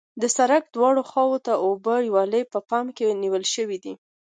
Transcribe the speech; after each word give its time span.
د 0.21 0.23
سرک 0.35 0.63
دواړو 0.75 1.01
خواو 1.09 1.37
ته 1.45 1.53
د 1.57 1.61
اوبو 1.65 1.95
ویالې 2.13 2.41
په 2.53 2.59
پام 2.69 2.85
کې 2.95 3.17
نیول 3.23 3.43
شوې 3.53 3.77
دي 3.83 3.93